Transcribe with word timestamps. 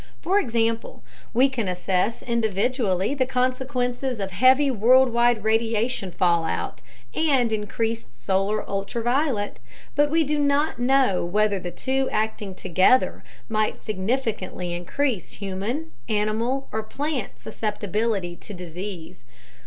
For 0.19 0.39
example, 0.39 1.03
we 1.31 1.47
can 1.47 1.67
assess 1.67 2.23
individually 2.23 3.13
the 3.13 3.27
consequences 3.27 4.19
of 4.19 4.31
heavy 4.31 4.71
worldwide 4.71 5.43
radiation 5.43 6.09
fallout 6.11 6.81
and 7.13 7.53
increased 7.53 8.19
solar 8.25 8.67
ultraviolet, 8.67 9.59
but 9.95 10.09
we 10.09 10.23
do 10.23 10.39
not 10.39 10.79
know 10.79 11.23
whether 11.23 11.59
the 11.59 11.69
two 11.69 12.09
acting 12.11 12.55
together 12.55 13.23
might 13.47 13.79
significantly 13.79 14.73
increase 14.73 15.33
human, 15.33 15.91
animal, 16.09 16.67
or 16.71 16.81
plant 16.81 17.33
susceptibility 17.37 18.35
to 18.37 18.55
disease. 18.55 19.23